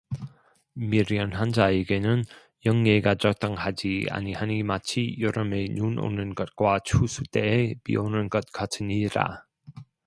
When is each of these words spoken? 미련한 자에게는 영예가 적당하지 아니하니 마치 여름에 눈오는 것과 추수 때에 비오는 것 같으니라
미련한 0.73 1.51
자에게는 1.53 2.23
영예가 2.65 3.13
적당하지 3.13 4.07
아니하니 4.09 4.63
마치 4.63 5.15
여름에 5.19 5.67
눈오는 5.75 6.33
것과 6.33 6.79
추수 6.83 7.21
때에 7.25 7.75
비오는 7.83 8.27
것 8.29 8.51
같으니라 8.51 9.45